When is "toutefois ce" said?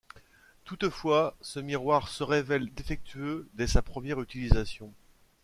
0.63-1.59